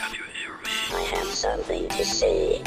[0.00, 0.70] Can you hear me?
[0.94, 2.62] I have something to say.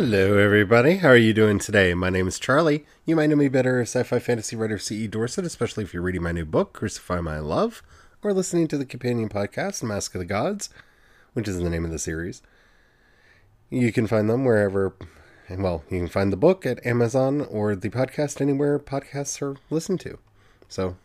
[0.00, 0.98] Hello, everybody.
[0.98, 1.92] How are you doing today?
[1.92, 2.86] My name is Charlie.
[3.04, 5.08] You might know me better as sci fi fantasy writer C.E.
[5.08, 7.82] Dorset, especially if you're reading my new book, Crucify My Love,
[8.22, 10.70] or listening to the companion podcast, Mask of the Gods,
[11.32, 12.42] which is the name of the series.
[13.70, 14.94] You can find them wherever,
[15.50, 19.98] well, you can find the book at Amazon or the podcast anywhere podcasts are listened
[20.02, 20.20] to.
[20.68, 20.96] So,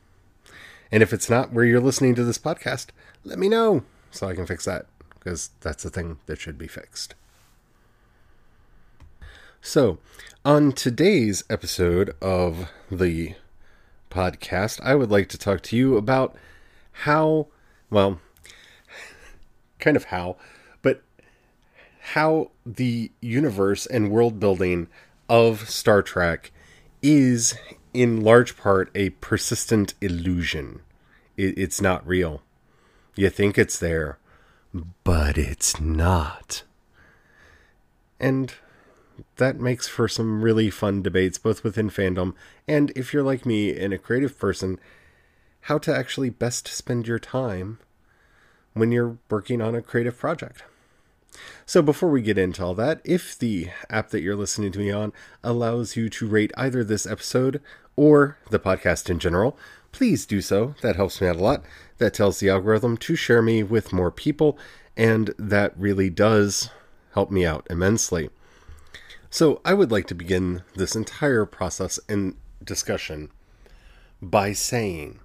[0.92, 2.90] and if it's not where you're listening to this podcast,
[3.24, 4.86] let me know so I can fix that,
[5.16, 7.16] because that's the thing that should be fixed.
[9.66, 9.98] So,
[10.44, 13.36] on today's episode of the
[14.12, 16.36] podcast, I would like to talk to you about
[16.92, 17.48] how,
[17.90, 18.20] well,
[19.80, 20.36] kind of how,
[20.82, 21.02] but
[22.12, 24.90] how the universe and world building
[25.30, 26.52] of Star Trek
[27.02, 27.56] is,
[27.94, 30.82] in large part, a persistent illusion.
[31.38, 32.42] It, it's not real.
[33.16, 34.18] You think it's there,
[35.06, 36.64] but it's not.
[38.20, 38.54] And
[39.38, 42.34] that makes for some really fun debates, both within fandom
[42.68, 44.80] and if you're like me and a creative person,
[45.62, 47.80] how to actually best spend your time
[48.74, 50.64] when you're working on a creative project.
[51.66, 54.92] So, before we get into all that, if the app that you're listening to me
[54.92, 57.62] on allows you to rate either this episode
[57.96, 59.58] or the podcast in general,
[59.92, 60.76] please do so.
[60.82, 61.64] That helps me out a lot.
[61.98, 64.58] That tells the algorithm to share me with more people,
[64.96, 66.70] and that really does
[67.14, 68.30] help me out immensely.
[69.34, 73.32] So, I would like to begin this entire process and discussion
[74.22, 75.22] by saying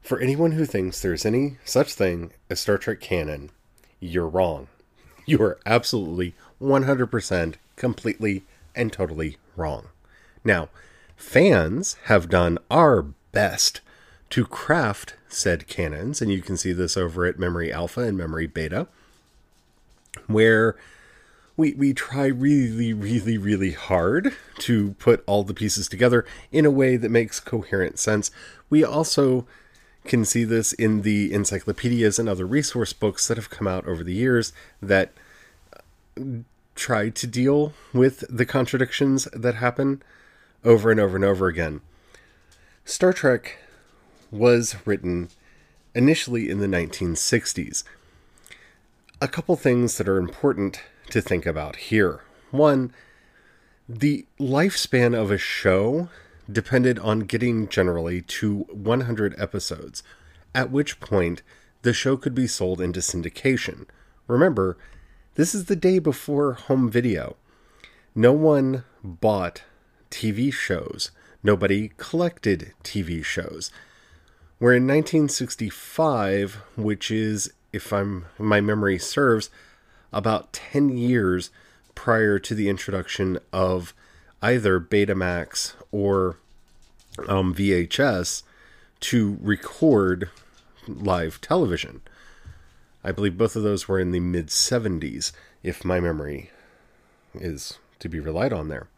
[0.00, 3.50] for anyone who thinks there's any such thing as Star Trek canon,
[4.00, 4.68] you're wrong.
[5.26, 8.44] You are absolutely 100% completely
[8.74, 9.88] and totally wrong.
[10.42, 10.70] Now,
[11.14, 13.02] fans have done our
[13.32, 13.82] best
[14.30, 18.46] to craft said canons, and you can see this over at Memory Alpha and Memory
[18.46, 18.86] Beta,
[20.26, 20.76] where
[21.56, 26.70] we we try really really really hard to put all the pieces together in a
[26.70, 28.30] way that makes coherent sense.
[28.68, 29.46] We also
[30.04, 34.04] can see this in the encyclopedias and other resource books that have come out over
[34.04, 35.12] the years that
[35.74, 36.22] uh,
[36.74, 40.02] try to deal with the contradictions that happen
[40.64, 41.80] over and over and over again.
[42.84, 43.58] Star trek
[44.30, 45.28] was written
[45.94, 47.82] initially in the 1960s
[49.20, 52.22] a couple things that are important to think about here.
[52.50, 52.92] One,
[53.88, 56.08] the lifespan of a show
[56.50, 60.02] depended on getting generally to 100 episodes,
[60.54, 61.42] at which point
[61.82, 63.86] the show could be sold into syndication.
[64.26, 64.76] Remember,
[65.34, 67.36] this is the day before home video.
[68.14, 69.62] No one bought
[70.10, 71.10] TV shows,
[71.42, 73.70] nobody collected TV shows.
[74.58, 79.50] Where in 1965, which is, if I'm my memory serves,
[80.16, 81.50] about 10 years
[81.94, 83.92] prior to the introduction of
[84.40, 86.38] either Betamax or
[87.28, 88.42] um, VHS
[89.00, 90.30] to record
[90.88, 92.00] live television.
[93.04, 95.32] I believe both of those were in the mid 70s,
[95.62, 96.50] if my memory
[97.34, 98.88] is to be relied on there.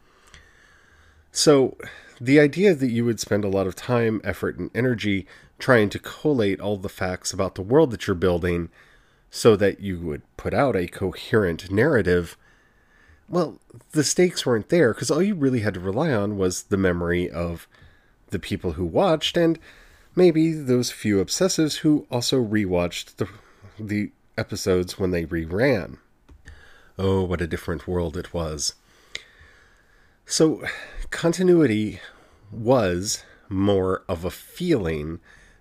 [1.32, 1.76] So,
[2.20, 5.26] the idea that you would spend a lot of time, effort, and energy
[5.58, 8.70] trying to collate all the facts about the world that you're building
[9.30, 12.36] so that you would put out a coherent narrative,
[13.28, 13.58] well,
[13.92, 17.30] the stakes weren't there because all you really had to rely on was the memory
[17.30, 17.68] of
[18.30, 19.58] the people who watched and
[20.14, 23.28] maybe those few obsessives who also rewatched the
[23.78, 25.98] the episodes when they reran.
[26.98, 28.74] Oh, what a different world it was.
[30.26, 30.62] So,
[31.10, 32.00] continuity
[32.50, 35.20] was more of a feeling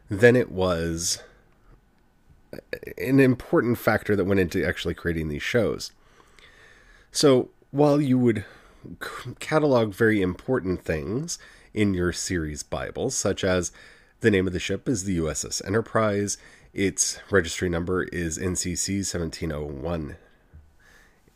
[0.10, 1.22] than it was
[2.98, 5.92] an important factor that went into actually creating these shows.
[7.12, 8.46] So while you would
[9.40, 11.40] catalog very important things
[11.74, 13.72] in your series Bible, such as
[14.22, 16.38] the name of the ship is the USS Enterprise,
[16.74, 20.16] its registry number is NCC 1701,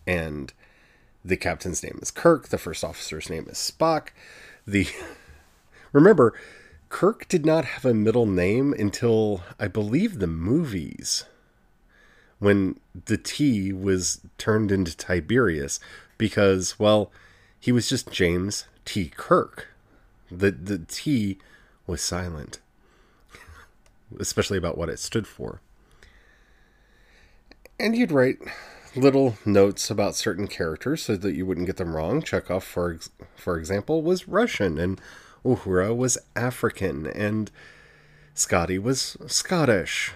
[0.08, 0.54] and
[1.24, 4.10] the captain's name is Kirk, the first officer's name is Spock.
[4.66, 4.88] The
[5.92, 6.34] remember
[6.92, 11.26] Kirk did not have a middle name until I believe the movies
[12.40, 15.80] when the T was turned into Tiberius
[16.18, 17.12] because well
[17.60, 19.70] he was just James T Kirk.
[20.30, 21.40] The the T
[21.88, 22.60] was silent.
[24.20, 25.62] especially about what it stood for.
[27.80, 28.38] And you'd write
[28.96, 32.22] little notes about certain characters so that you wouldn't get them wrong.
[32.22, 33.00] Chekov, for
[33.36, 35.00] for example, was Russian, and
[35.46, 37.52] Uhura was African, and
[38.34, 40.14] Scotty was Scottish.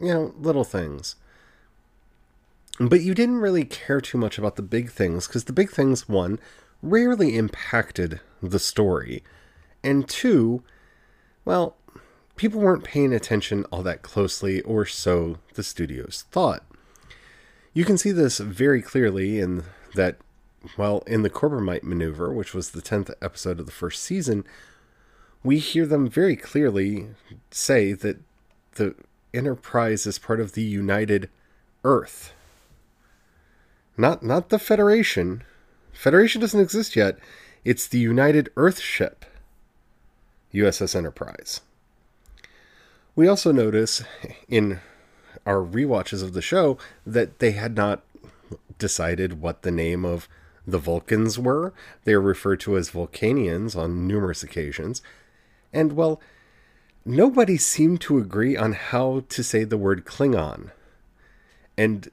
[0.00, 1.16] You know, little things.
[2.80, 6.08] But you didn't really care too much about the big things because the big things,
[6.08, 6.40] one,
[6.82, 9.22] rarely impacted the story,
[9.82, 10.62] and two,
[11.44, 11.76] well,
[12.36, 16.64] people weren't paying attention all that closely, or so the studios thought.
[17.72, 19.64] You can see this very clearly in
[19.94, 20.18] that,
[20.76, 24.44] well, in the Corbomite maneuver, which was the 10th episode of the first season,
[25.42, 27.08] we hear them very clearly
[27.50, 28.18] say that
[28.72, 28.94] the
[29.32, 31.28] Enterprise is part of the United
[31.82, 32.32] Earth.
[33.96, 35.42] Not not the Federation.
[35.92, 37.18] Federation doesn't exist yet.
[37.64, 39.24] It's the United Earth ship.
[40.52, 41.62] USS Enterprise.
[43.16, 44.02] We also notice
[44.48, 44.80] in
[45.44, 48.02] our re-watches of the show that they had not
[48.78, 50.28] decided what the name of
[50.66, 51.72] the Vulcans were.
[52.04, 55.02] They are referred to as Vulcanians on numerous occasions.
[55.72, 56.20] And, well,
[57.04, 60.70] nobody seemed to agree on how to say the word Klingon.
[61.76, 62.10] And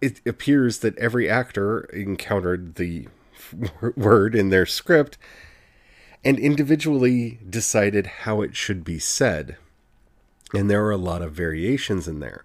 [0.00, 3.08] it appears that every actor encountered the
[3.96, 5.16] word in their script
[6.24, 9.56] and individually decided how it should be said.
[10.52, 12.44] And there are a lot of variations in there.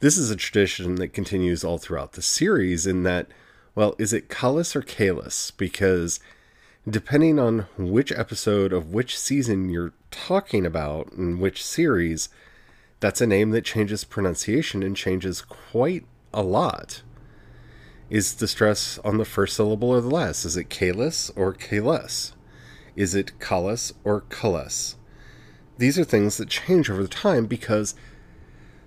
[0.00, 3.28] This is a tradition that continues all throughout the series, in that,
[3.74, 5.52] well, is it Kalis or Kalis?
[5.56, 6.20] Because
[6.88, 12.28] depending on which episode of which season you're talking about and which series,
[13.00, 16.04] that's a name that changes pronunciation and changes quite
[16.34, 17.02] a lot.
[18.10, 20.44] Is the stress on the first syllable or the last?
[20.44, 22.32] Is it Kalis or Kales?
[22.94, 24.96] Is it Kalis or Kalis?
[25.78, 27.94] These are things that change over time because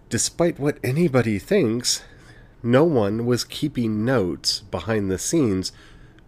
[0.09, 2.03] despite what anybody thinks,
[2.65, 5.71] no one was keeping notes behind the scenes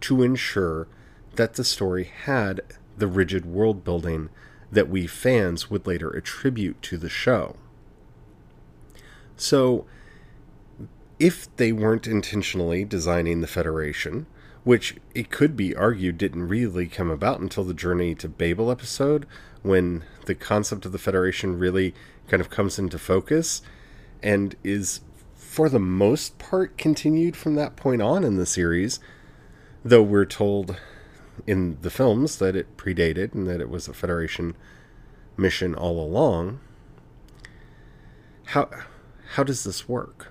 [0.00, 0.86] to ensure
[1.34, 2.60] that the story had
[2.96, 4.28] the rigid world building
[4.70, 7.56] that we fans would later attribute to the show.
[9.36, 9.86] So,
[11.18, 14.26] if they weren't intentionally designing the Federation,
[14.62, 19.26] which it could be argued didn't really come about until the Journey to Babel episode,
[19.62, 21.94] when the concept of the Federation really
[22.28, 23.62] kind of comes into focus
[24.22, 25.00] and is,
[25.48, 29.00] for the most part, continued from that point on in the series,
[29.82, 30.78] though we're told
[31.46, 34.54] in the films that it predated and that it was a Federation
[35.38, 36.60] mission all along.
[38.48, 38.68] How
[39.36, 40.30] how does this work?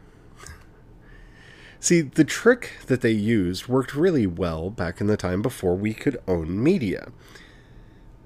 [1.80, 5.96] See, the trick that they used worked really well back in the time before we
[5.96, 7.12] could own media.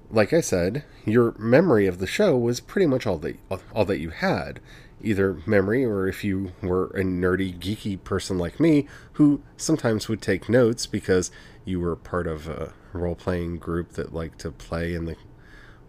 [0.09, 3.37] Like I said, your memory of the show was pretty much all that
[3.73, 4.59] all that you had.
[5.03, 10.21] Either memory or if you were a nerdy, geeky person like me who sometimes would
[10.21, 11.31] take notes because
[11.65, 15.15] you were part of a role playing group that liked to play in the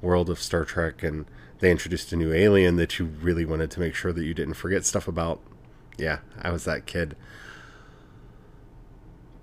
[0.01, 1.27] world of Star Trek and
[1.61, 4.55] they introduced a new alien that you really wanted to make sure that you didn't
[4.55, 5.41] forget stuff about.
[5.97, 7.15] Yeah, I was that kid.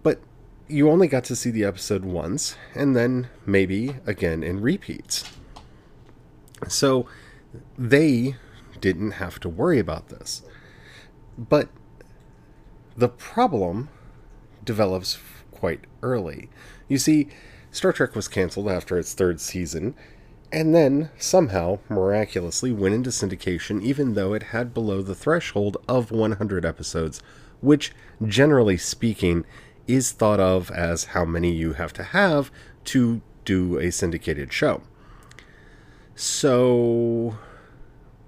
[0.03, 0.19] But
[0.67, 5.23] you only got to see the episode once and then maybe again in repeats.
[6.67, 7.07] So
[7.77, 8.35] they
[8.81, 10.41] didn't have to worry about this.
[11.37, 11.69] But
[12.95, 13.89] the problem
[14.63, 15.17] develops
[15.51, 16.49] quite early.
[16.87, 17.27] You see,
[17.71, 19.95] Star Trek was canceled after its third season,
[20.51, 26.11] and then somehow, miraculously, went into syndication even though it had below the threshold of
[26.11, 27.21] 100 episodes,
[27.61, 27.91] which,
[28.25, 29.45] generally speaking,
[29.87, 32.51] is thought of as how many you have to have
[32.85, 34.81] to do a syndicated show.
[36.15, 37.37] So,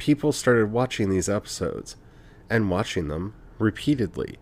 [0.02, 1.96] people started watching these episodes
[2.50, 4.40] and watching them repeatedly.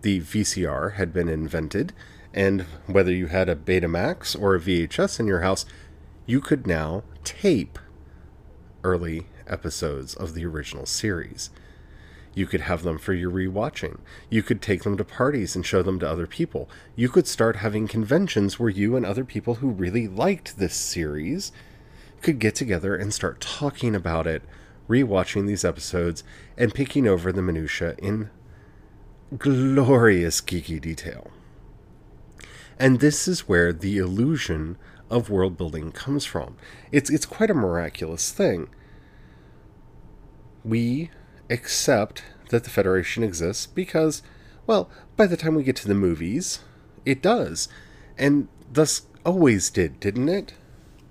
[0.00, 1.92] The VCR had been invented,
[2.32, 5.66] and whether you had a Betamax or a VHS in your house,
[6.24, 7.78] you could now tape
[8.82, 11.50] early episodes of the original series.
[12.32, 13.98] You could have them for your rewatching.
[14.30, 16.70] You could take them to parties and show them to other people.
[16.96, 21.52] You could start having conventions where you and other people who really liked this series
[22.22, 24.42] could get together and start talking about it,
[24.92, 26.22] rewatching these episodes,
[26.56, 28.28] and picking over the minutiae in
[29.38, 31.30] glorious geeky detail.
[32.78, 34.76] And this is where the illusion
[35.10, 36.56] of world building comes from.
[36.90, 38.68] It's it's quite a miraculous thing.
[40.64, 41.10] We
[41.50, 44.22] accept that the Federation exists because,
[44.66, 46.60] well, by the time we get to the movies,
[47.04, 47.68] it does.
[48.18, 50.54] And thus always did, didn't it?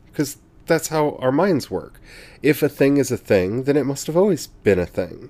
[0.05, 1.99] Because that's how our minds work.
[2.41, 5.29] If a thing is a thing, then it must have always been a thing.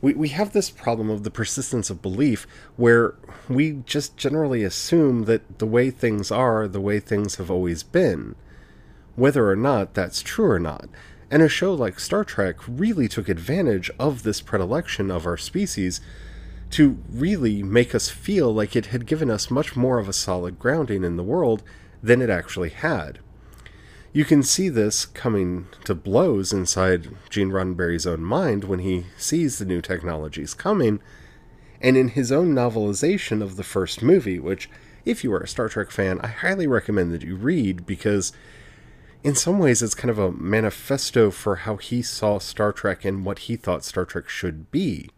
[0.00, 2.46] We, we have this problem of the persistence of belief
[2.76, 3.14] where
[3.48, 8.34] we just generally assume that the way things are, the way things have always been,
[9.16, 10.88] whether or not that's true or not.
[11.30, 16.00] And a show like Star Trek really took advantage of this predilection of our species
[16.70, 20.58] to really make us feel like it had given us much more of a solid
[20.58, 21.62] grounding in the world
[22.02, 23.20] than it actually had.
[24.14, 29.58] You can see this coming to blows inside Gene Roddenberry's own mind when he sees
[29.58, 31.00] the new technologies coming,
[31.80, 34.70] and in his own novelization of the first movie, which,
[35.04, 38.32] if you are a Star Trek fan, I highly recommend that you read because,
[39.24, 43.24] in some ways, it's kind of a manifesto for how he saw Star Trek and
[43.24, 45.10] what he thought Star Trek should be.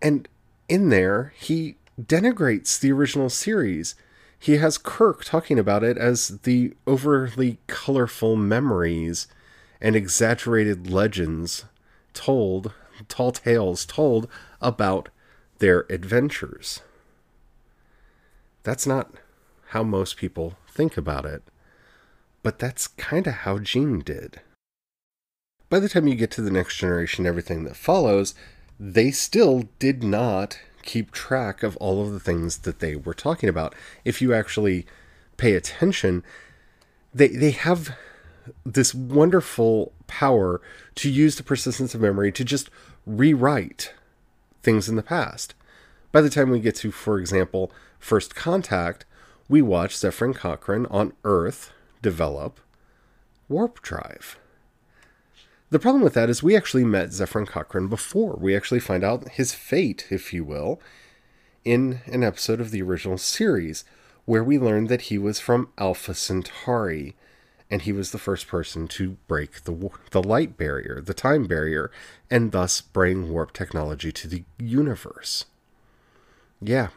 [0.00, 0.28] And
[0.68, 3.96] in there, he denigrates the original series.
[4.38, 9.26] He has Kirk talking about it as the overly colorful memories
[9.80, 11.64] and exaggerated legends
[12.14, 12.72] told,
[13.08, 14.28] tall tales told
[14.60, 15.08] about
[15.58, 16.80] their adventures.
[18.62, 19.12] That's not
[19.68, 21.42] how most people think about it,
[22.42, 24.40] but that's kind of how Gene did.
[25.68, 28.34] By the time you get to the next generation, everything that follows,
[28.80, 33.48] they still did not keep track of all of the things that they were talking
[33.48, 33.74] about.
[34.04, 34.86] If you actually
[35.36, 36.24] pay attention,
[37.14, 37.96] they they have
[38.64, 40.60] this wonderful power
[40.96, 42.70] to use the persistence of memory to just
[43.06, 43.92] rewrite
[44.62, 45.54] things in the past.
[46.12, 49.04] By the time we get to, for example, First Contact,
[49.48, 52.60] we watch Zefram Cochrane on Earth develop
[53.48, 54.38] warp drive.
[55.70, 58.36] The problem with that is we actually met Zefram Cochrane before.
[58.40, 60.80] We actually find out his fate, if you will,
[61.64, 63.84] in an episode of the original series,
[64.24, 67.16] where we learned that he was from Alpha Centauri,
[67.70, 71.90] and he was the first person to break the the light barrier, the time barrier,
[72.30, 75.44] and thus bring warp technology to the universe.
[76.62, 76.88] Yeah.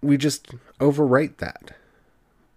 [0.00, 1.76] We just overwrite that.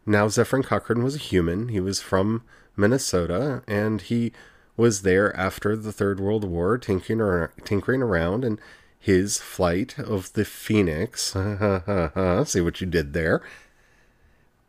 [0.05, 1.69] Now Zefram Cochrane was a human.
[1.69, 2.43] He was from
[2.79, 4.31] Minnesota, and he
[4.77, 8.59] was there after the Third World War, tinkering, or, tinkering around, and
[8.97, 11.31] his flight of the Phoenix,
[12.49, 13.41] see what you did there,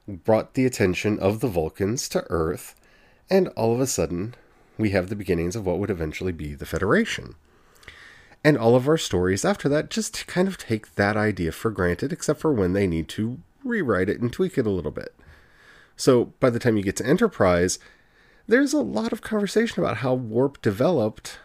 [0.07, 2.75] brought the attention of the Vulcans to Earth,
[3.29, 4.35] and all of a sudden,
[4.77, 7.37] we have the beginnings of what would eventually be the Federation.
[8.43, 12.13] And all of our stories after that just kind of take that idea for granted,
[12.13, 15.15] except for when they need to rewrite it and tweak it a little bit.
[15.97, 17.79] So by the time you get to Enterprise,
[18.51, 21.39] there's a lot of conversation about how warp developed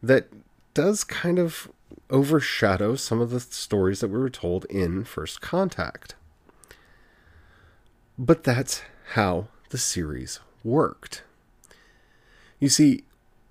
[0.00, 0.28] that
[0.72, 1.70] does kind of
[2.08, 6.14] overshadow some of the stories that we were told in First Contact.
[8.16, 8.82] But that's
[9.14, 11.24] how the series worked.
[12.60, 13.02] You see,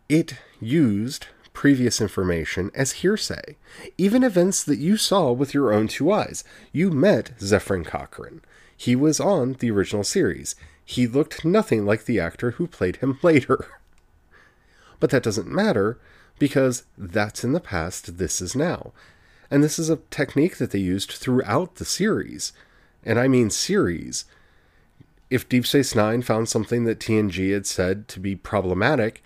[0.07, 3.57] it used previous information as hearsay,
[3.97, 6.45] even events that you saw with your own two eyes.
[6.71, 8.41] You met Zefram Cochrane.
[8.75, 10.55] He was on the original series
[10.89, 13.67] he looked nothing like the actor who played him later.
[15.01, 15.99] But that doesn't matter
[16.39, 18.93] because that's in the past, this is now.
[19.51, 22.53] And this is a technique that they used throughout the series.
[23.03, 24.23] And I mean series.
[25.29, 29.21] If Deep Space Nine found something that TNG had said to be problematic,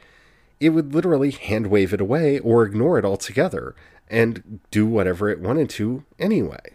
[0.60, 3.76] it would literally hand wave it away or ignore it altogether
[4.10, 6.74] and do whatever it wanted to anyway.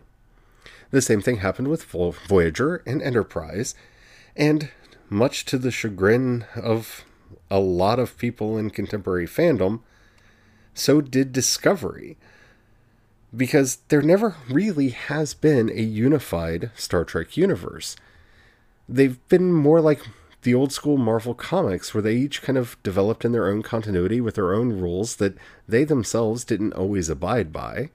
[0.93, 3.75] The same thing happened with Voyager and Enterprise,
[4.37, 4.71] and
[5.09, 7.05] much to the chagrin of
[7.51, 9.81] a lot of people in contemporary fandom,
[10.75, 12.17] so did Discovery.
[13.37, 17.97] Because there never really has been a unified Star Trek universe.
[18.89, 20.03] They've been more like
[20.43, 24.21] the old school Marvel comics, where they each kind of developed in their own continuity
[24.21, 27.91] with their own rules that they themselves didn't always abide by.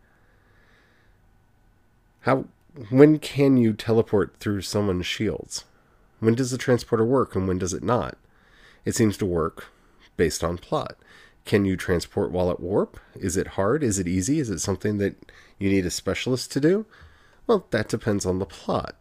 [2.21, 2.45] How
[2.89, 5.65] when can you teleport through someone's shields?
[6.21, 8.15] When does the transporter work and when does it not?
[8.85, 9.71] It seems to work
[10.17, 10.95] based on plot.
[11.45, 12.99] Can you transport while at warp?
[13.15, 13.83] Is it hard?
[13.83, 14.39] Is it easy?
[14.39, 15.15] Is it something that
[15.57, 16.85] you need a specialist to do?
[17.47, 18.95] Well, that depends on the plot.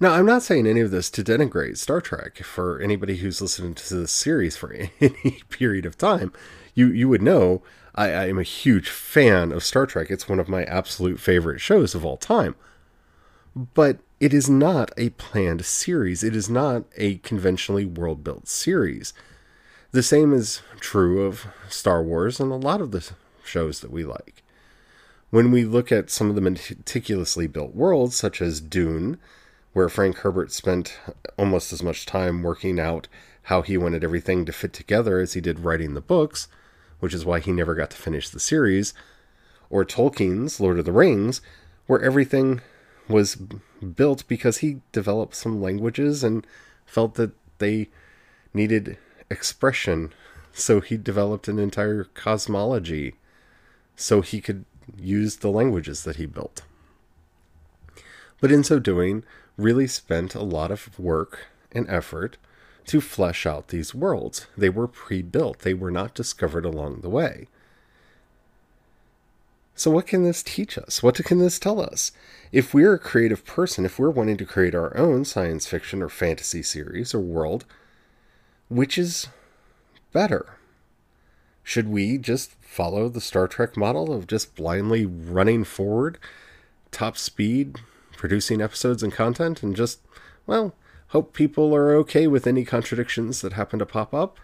[0.00, 2.38] Now, I'm not saying any of this to denigrate Star Trek.
[2.38, 6.32] For anybody who's listened to this series for any period of time,
[6.74, 7.62] you, you would know
[7.94, 10.10] I, I am a huge fan of Star Trek.
[10.10, 12.54] It's one of my absolute favorite shows of all time.
[13.54, 16.24] But it is not a planned series.
[16.24, 19.12] It is not a conventionally world built series.
[19.92, 23.08] The same is true of Star Wars and a lot of the
[23.44, 24.42] shows that we like.
[25.30, 29.18] When we look at some of the meticulously built worlds, such as Dune,
[29.72, 30.98] where Frank Herbert spent
[31.38, 33.06] almost as much time working out
[33.44, 36.48] how he wanted everything to fit together as he did writing the books,
[37.00, 38.94] which is why he never got to finish the series,
[39.70, 41.40] or Tolkien's Lord of the Rings,
[41.86, 42.60] where everything
[43.08, 46.46] was built because he developed some languages and
[46.84, 47.88] felt that they
[48.52, 48.98] needed
[49.30, 50.12] expression.
[50.52, 53.14] So he developed an entire cosmology
[53.96, 54.64] so he could
[54.96, 56.62] use the languages that he built.
[58.40, 59.24] But in so doing,
[59.56, 62.36] really spent a lot of work and effort
[62.86, 64.46] to flesh out these worlds.
[64.56, 67.48] They were pre built, they were not discovered along the way.
[69.78, 71.04] So, what can this teach us?
[71.04, 72.10] What can this tell us?
[72.50, 76.08] If we're a creative person, if we're wanting to create our own science fiction or
[76.08, 77.64] fantasy series or world,
[78.68, 79.28] which is
[80.12, 80.58] better?
[81.62, 86.18] Should we just follow the Star Trek model of just blindly running forward,
[86.90, 87.76] top speed,
[88.16, 90.00] producing episodes and content, and just,
[90.44, 90.74] well,
[91.10, 94.38] hope people are okay with any contradictions that happen to pop up?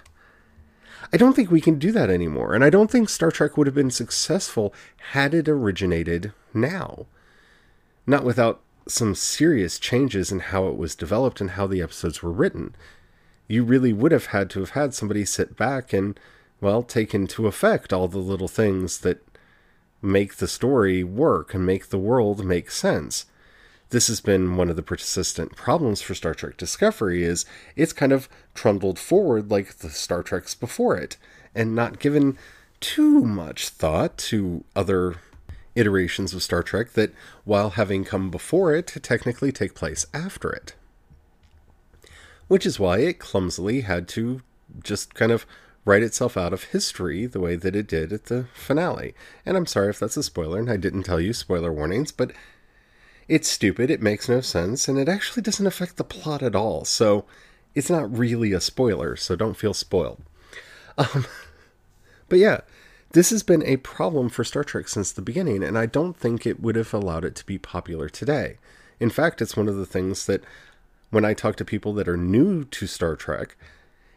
[1.13, 3.67] I don't think we can do that anymore, and I don't think Star Trek would
[3.67, 4.75] have been successful
[5.13, 7.07] had it originated now.
[8.07, 12.33] Not without some serious changes in how it was developed and how the episodes were
[12.33, 12.75] written.
[13.49, 16.19] You really would have had to have had somebody sit back and,
[16.61, 19.23] well, take into effect all the little things that
[20.03, 23.27] make the story work and make the world make sense
[23.91, 27.45] this has been one of the persistent problems for Star Trek Discovery is
[27.77, 31.17] it's kind of trundled forward like the Star Treks before it
[31.55, 32.37] and not given
[32.81, 35.17] too much thought to other
[35.75, 37.13] iterations of Star Trek that
[37.45, 40.75] while having come before it technically take place after it.
[42.49, 44.43] Which is why it clumsily had to
[44.83, 45.47] just kind of
[45.85, 49.15] write itself out of history the way that it did at the finale.
[49.45, 52.33] And I'm sorry if that's a spoiler and I didn't tell you spoiler warnings, but
[53.29, 56.85] it's stupid, it makes no sense, and it actually doesn't affect the plot at all,
[56.85, 57.25] so
[57.75, 60.23] it's not really a spoiler, so don't feel spoiled.
[60.99, 61.27] Um,
[62.29, 62.61] but yeah,
[63.13, 66.47] this has been a problem for Star Trek since the beginning, and I don't think
[66.47, 68.59] it would have allowed it to be popular today.
[69.01, 70.45] In fact, it's one of the things that
[71.11, 73.57] when I talk to people that are new to Star Trek,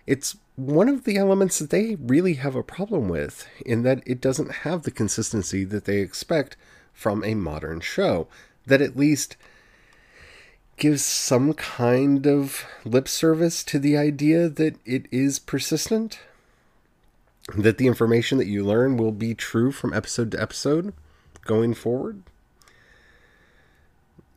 [0.05, 4.19] it's one of the elements that they really have a problem with, in that it
[4.19, 6.57] doesn't have the consistency that they expect
[6.93, 8.27] from a modern show
[8.67, 9.35] that at least
[10.77, 16.19] gives some kind of lip service to the idea that it is persistent,
[17.57, 20.93] that the information that you learn will be true from episode to episode
[21.45, 22.21] going forward.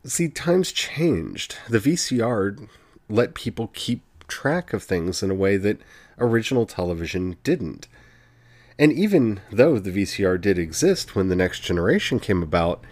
[0.04, 1.56] See, times changed.
[1.68, 2.68] The VCR
[3.10, 5.80] let people keep track of things in a way that
[6.18, 7.86] original television didn't.
[8.78, 12.82] And even though the VCR did exist when the next generation came about,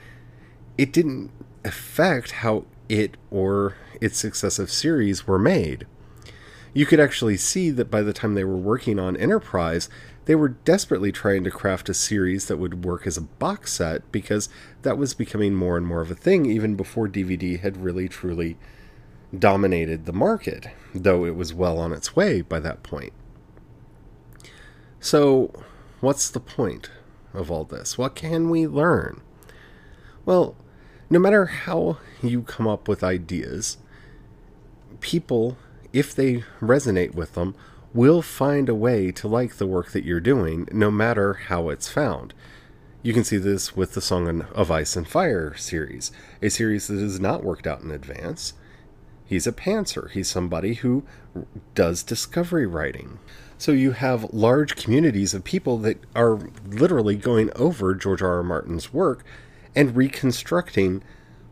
[0.79, 1.31] it didn't
[1.65, 5.87] affect how it or its successive series were made.
[6.73, 9.89] You could actually see that by the time they were working on Enterprise,
[10.27, 14.11] they were desperately trying to craft a series that would work as a box set
[14.13, 14.49] because
[14.83, 18.57] that was becoming more and more of a thing even before DVD had really truly
[19.37, 23.13] dominated the market, though it was well on its way by that point.
[25.01, 25.53] So,
[26.01, 26.91] what's the point
[27.33, 27.99] of all this?
[27.99, 29.23] What can we learn?
[30.25, 30.57] Well,
[31.11, 33.79] no matter how you come up with ideas,
[35.01, 35.57] people,
[35.93, 37.55] if they resonate with them,
[37.95, 41.89] will find a way to like the work that you're doing, no matter how it's
[41.89, 42.35] found.
[43.03, 46.11] You can see this with the Song of Ice and Fire series,
[46.43, 48.53] a series that is not worked out in advance.
[49.25, 50.11] He's a pantser.
[50.11, 51.05] He's somebody who
[51.75, 53.19] does discovery writing.
[53.57, 58.37] So you have large communities of people that are literally going over George R.
[58.37, 58.43] R.
[58.43, 59.25] Martin's work
[59.75, 61.03] and reconstructing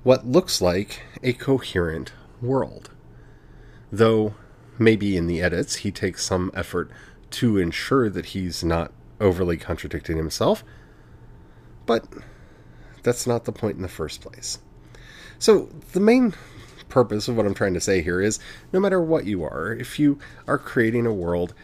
[0.02, 2.90] what looks like a coherent world.
[3.90, 4.34] Though
[4.78, 6.90] maybe in the edits he takes some effort
[7.30, 10.62] to ensure that he's not overly contradicting himself,
[11.86, 12.06] but
[13.02, 14.58] that's not the point in the first place.
[15.38, 16.34] So, the main
[16.88, 18.38] purpose of what I'm trying to say here is
[18.72, 21.54] no matter what you are, if you are creating a world,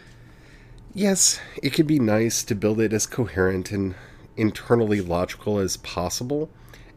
[0.94, 3.94] yes, it could be nice to build it as coherent and
[4.36, 6.50] internally logical as possible.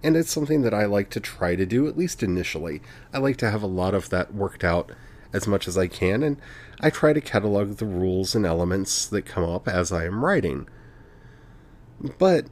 [0.04, 2.82] And it's something that I like to try to do, at least initially.
[3.14, 4.92] I like to have a lot of that worked out
[5.34, 6.38] as much as I can, and
[6.80, 10.70] I try to catalog the rules and elements that come up as I am writing.
[12.18, 12.48] But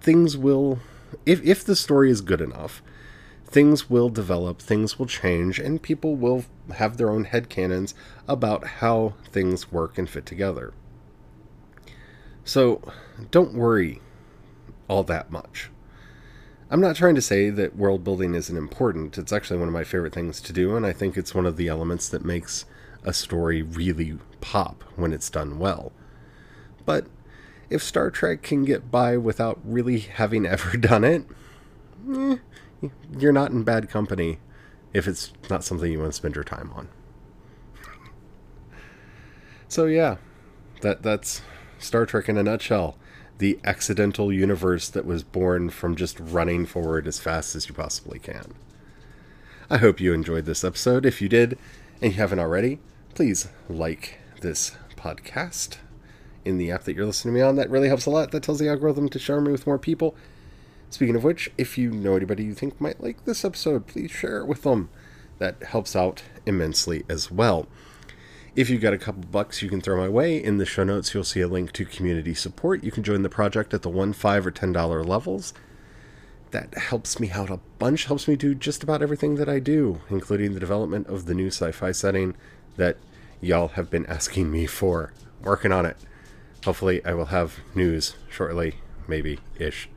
[0.00, 0.80] things will,
[1.24, 2.82] if, if the story is good enough,
[3.46, 7.94] things will develop, things will change, and people will have their own headcanons
[8.26, 10.72] about how things work and fit together.
[12.44, 12.82] So
[13.30, 14.00] don't worry
[14.86, 15.70] all that much.
[16.70, 19.16] I'm not trying to say that world building isn't important.
[19.18, 21.56] It's actually one of my favorite things to do, and I think it's one of
[21.56, 22.64] the elements that makes
[23.04, 25.92] a story really pop when it's done well.
[26.84, 27.06] But
[27.70, 31.24] if Star Trek can get by without really having ever done it,
[32.12, 32.36] eh,
[33.18, 34.38] you're not in bad company
[34.92, 36.88] if it's not something you want to spend your time on.
[39.66, 40.18] So yeah,
[40.82, 41.42] that that's
[41.84, 42.96] Star Trek in a nutshell.
[43.38, 48.18] The accidental universe that was born from just running forward as fast as you possibly
[48.18, 48.54] can.
[49.68, 51.06] I hope you enjoyed this episode.
[51.06, 51.58] If you did,
[52.00, 52.78] and you haven't already,
[53.14, 55.78] please like this podcast
[56.44, 57.56] in the app that you're listening to me on.
[57.56, 58.30] That really helps a lot.
[58.30, 60.14] That tells the algorithm to share me with more people.
[60.90, 64.38] Speaking of which, if you know anybody you think might like this episode, please share
[64.38, 64.90] it with them.
[65.38, 67.66] That helps out immensely as well.
[68.56, 71.12] If you've got a couple bucks you can throw my way, in the show notes
[71.12, 72.84] you'll see a link to community support.
[72.84, 75.52] You can join the project at the one, five, or ten dollar levels.
[76.52, 80.02] That helps me out a bunch, helps me do just about everything that I do,
[80.08, 82.36] including the development of the new sci-fi setting
[82.76, 82.96] that
[83.40, 85.12] y'all have been asking me for.
[85.42, 85.96] Working on it.
[86.64, 88.76] Hopefully I will have news shortly,
[89.08, 89.88] maybe ish.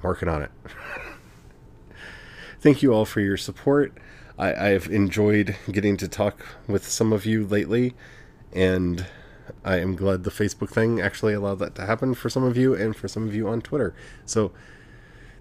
[0.00, 0.50] Working on it.
[2.60, 3.92] Thank you all for your support.
[4.40, 7.94] I, I've enjoyed getting to talk with some of you lately,
[8.54, 9.06] and
[9.64, 12.74] I am glad the Facebook thing actually allowed that to happen for some of you
[12.74, 13.94] and for some of you on Twitter.
[14.24, 14.52] So,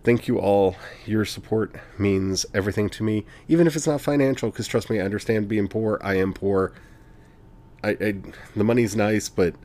[0.04, 0.76] thank you all.
[1.06, 4.50] Your support means everything to me, even if it's not financial.
[4.50, 5.98] Because trust me, I understand being poor.
[6.04, 6.74] I am poor.
[7.82, 8.16] I, I
[8.54, 9.56] the money's nice, but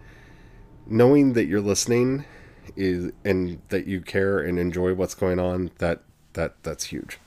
[0.87, 2.25] knowing that you're listening
[2.77, 6.03] is and that you care and enjoy what's going on that
[6.35, 7.19] that that's huge.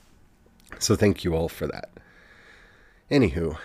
[0.80, 1.90] So thank you all for that.
[3.10, 3.58] Anywho,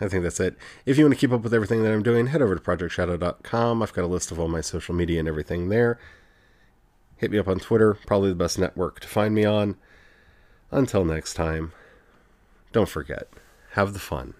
[0.00, 0.56] I think that's it.
[0.86, 3.82] If you want to keep up with everything that I'm doing, head over to projectshadow.com.
[3.82, 5.98] I've got a list of all my social media and everything there.
[7.16, 9.76] Hit me up on Twitter, probably the best network to find me on.
[10.70, 11.72] Until next time,
[12.72, 13.28] don't forget,
[13.72, 14.34] have the fun.